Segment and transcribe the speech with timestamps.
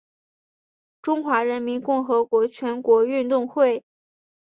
[0.99, 3.83] 中华人民共和国全国运动会。